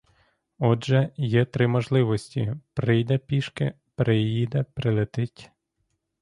[0.59, 5.51] Отже, є три можливості: прийде пішки, приїде, прилетить.